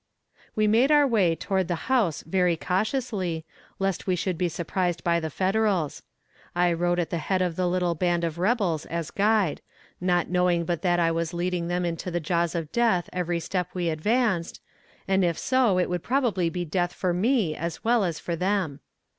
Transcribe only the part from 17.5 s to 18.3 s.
as well as